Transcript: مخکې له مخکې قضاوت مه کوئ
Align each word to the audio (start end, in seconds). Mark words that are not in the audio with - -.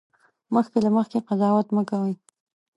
مخکې 0.53 0.77
له 0.85 0.89
مخکې 0.97 1.19
قضاوت 1.27 1.67
مه 1.75 1.83
کوئ 1.89 2.13